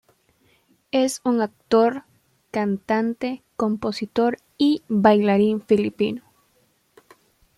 Es 0.89 1.21
un 1.23 1.41
actor, 1.41 2.05
cantante, 2.49 3.43
compositor 3.55 4.39
y 4.57 4.81
bailarín 4.87 5.61
filipino. 5.61 6.23